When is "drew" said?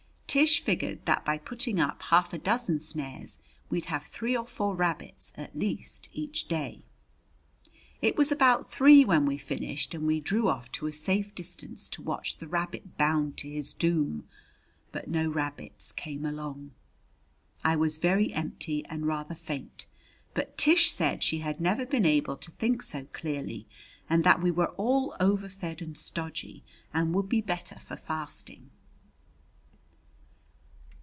10.21-10.47